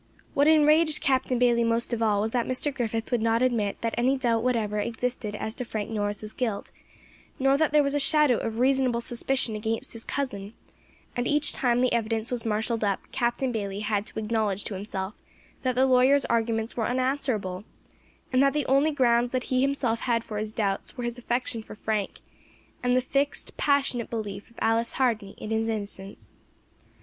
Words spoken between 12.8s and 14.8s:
up, Captain Bayley had to acknowledge to